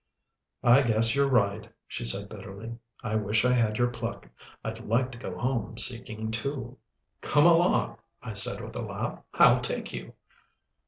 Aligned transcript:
"I 0.63 0.81
guess 0.81 1.13
you're 1.13 1.29
right," 1.29 1.71
she 1.87 2.05
said 2.05 2.27
bitterly. 2.27 2.75
"I 3.03 3.13
wish 3.17 3.45
I 3.45 3.53
had 3.53 3.77
your 3.77 3.89
pluck. 3.89 4.27
I'd 4.63 4.79
like 4.83 5.11
to 5.11 5.19
go 5.19 5.37
home 5.37 5.77
seeking 5.77 6.31
too." 6.31 6.79
"Come 7.21 7.45
along," 7.45 7.97
I 8.19 8.33
said 8.33 8.63
with 8.63 8.75
a 8.75 8.81
laugh. 8.81 9.21
"I'll 9.35 9.61
take 9.61 9.93
you." 9.93 10.15